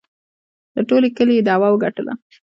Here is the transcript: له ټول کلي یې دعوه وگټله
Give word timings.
له 0.75 0.81
ټول 0.89 1.03
کلي 1.17 1.33
یې 1.37 1.45
دعوه 1.47 1.67
وگټله 1.69 2.13